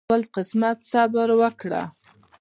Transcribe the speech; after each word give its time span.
خپل 0.07 0.21
قسمت 0.35 0.77
صبر 0.91 1.27
وکړه 1.41 1.81